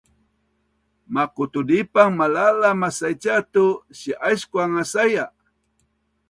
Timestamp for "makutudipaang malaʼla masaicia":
1.13-3.37